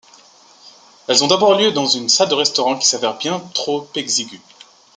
[1.07, 4.41] Elles ont d'abord lieu dans une salle de restaurant qui s'avère bientôt trop exiguë.